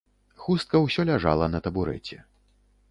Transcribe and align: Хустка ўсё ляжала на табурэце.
Хустка 0.43 0.81
ўсё 0.85 1.01
ляжала 1.11 1.51
на 1.57 1.63
табурэце. 1.67 2.17